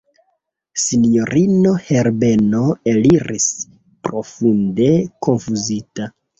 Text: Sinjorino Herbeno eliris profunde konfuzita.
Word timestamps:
Sinjorino 0.83 1.73
Herbeno 1.89 2.63
eliris 2.95 3.47
profunde 4.11 4.91
konfuzita. 5.31 6.13